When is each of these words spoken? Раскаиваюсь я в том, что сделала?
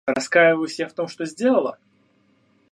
Раскаиваюсь 0.07 0.79
я 0.79 0.87
в 0.87 0.93
том, 0.93 1.07
что 1.07 1.25
сделала? 1.27 1.77